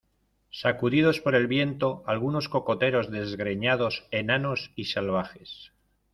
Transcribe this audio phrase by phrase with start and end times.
[0.49, 5.73] sacudidos por el viento, algunos cocoteros desgreñados, enanos y salvajes.